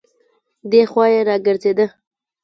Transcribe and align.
دی 0.71 0.81
خوا 0.91 1.05
يې 1.13 1.19
راګرځېده. 1.29 1.85